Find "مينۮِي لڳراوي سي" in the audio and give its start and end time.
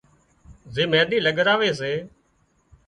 0.91-1.91